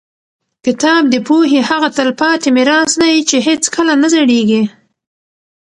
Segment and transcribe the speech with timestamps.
[0.65, 4.63] کتاب د پوهې هغه تلپاتې میراث دی چې هېڅکله نه زړېږي.